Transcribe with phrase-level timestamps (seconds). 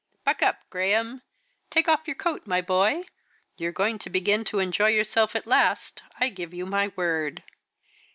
[0.25, 1.21] Buck up, Graham!
[1.69, 3.03] Take off your coat, my boy!
[3.57, 7.43] You're going to begin to enjoy yourself at last, I give you my word."